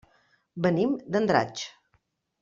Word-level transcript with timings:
Venim 0.65 0.95
d'Andratx. 1.15 1.67